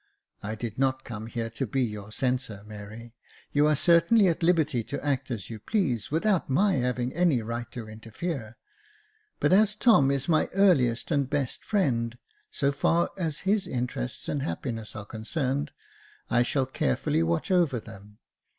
[0.41, 3.13] "I did not come here to be your censor, Mary;
[3.51, 7.71] you are certainly at liberty to act as you please, without my having any right
[7.73, 8.57] to interfere:
[9.39, 12.17] but as Tom is my earliest and best friend,
[12.49, 15.71] so far as his interests and happiness are concerned,
[16.31, 18.17] I shall carefully watch over them.